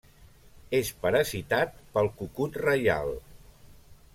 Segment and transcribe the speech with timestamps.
[0.77, 3.15] És parasitat pel cucut reial.